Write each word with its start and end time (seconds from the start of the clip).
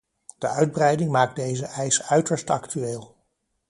De 0.37 0.47
uitbreiding 0.47 1.11
maakt 1.11 1.35
deze 1.35 1.65
eis 1.65 2.03
uiterst 2.03 2.49
actueel. 2.49 3.15